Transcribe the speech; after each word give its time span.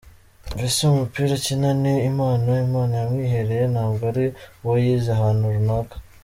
Mbese 0.53 0.79
umupira 0.91 1.33
akina 1.39 1.69
ni 1.81 1.93
impano 2.09 2.49
Imana 2.67 2.93
yamwihereye 3.01 3.65
ntabwo 3.73 4.03
ari 4.11 4.25
uwo 4.63 4.73
yize 4.83 5.09
ahantu 5.15 5.43
runaka. 5.55 5.95